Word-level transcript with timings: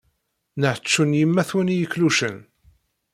Neḥčun 0.61 1.17
yemma-twen 1.19 1.73
i 1.73 1.75
iklucen. 1.83 2.37